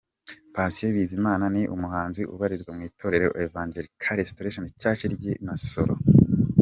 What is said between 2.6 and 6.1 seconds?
mu itorero Evangelical Restoration church ry'i Masoro.